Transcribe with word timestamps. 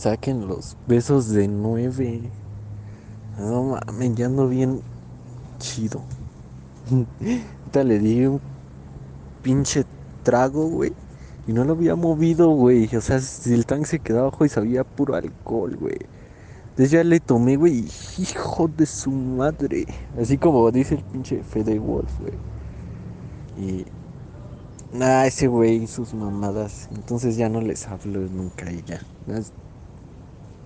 Saquen 0.00 0.48
los 0.48 0.78
besos 0.88 1.28
de 1.28 1.46
nueve. 1.46 2.22
No 3.38 3.64
mames, 3.64 4.14
ya 4.14 4.24
ando 4.24 4.48
bien 4.48 4.80
chido. 5.58 6.00
Ahorita 6.90 7.84
le 7.84 7.98
di 7.98 8.24
un 8.24 8.40
pinche 9.42 9.84
trago, 10.22 10.68
güey. 10.68 10.94
Y 11.46 11.52
no 11.52 11.64
lo 11.64 11.74
había 11.74 11.96
movido, 11.96 12.48
güey. 12.48 12.88
O 12.96 13.00
sea, 13.02 13.20
si 13.20 13.52
el 13.52 13.66
tanque 13.66 13.88
se 13.88 13.98
quedaba 14.00 14.28
abajo 14.28 14.46
y 14.46 14.48
sabía 14.48 14.84
puro 14.84 15.16
alcohol, 15.16 15.76
güey. 15.76 15.98
Entonces 16.70 16.92
ya 16.92 17.04
le 17.04 17.20
tomé, 17.20 17.56
güey. 17.56 17.84
Hijo 18.16 18.68
de 18.68 18.86
su 18.86 19.10
madre. 19.10 19.84
Así 20.18 20.38
como 20.38 20.70
dice 20.72 20.94
el 20.94 21.04
pinche 21.04 21.44
Fede 21.44 21.78
Wolf, 21.78 22.18
güey. 22.20 22.40
Y. 23.54 23.86
Nah, 24.92 25.26
ese 25.26 25.46
güey, 25.46 25.82
y 25.84 25.86
sus 25.86 26.14
mamadas. 26.14 26.88
Entonces 26.90 27.36
ya 27.36 27.50
no 27.50 27.60
les 27.60 27.86
hablo 27.86 28.20
nunca 28.30 28.72
y 28.72 28.82
ya. 28.82 29.00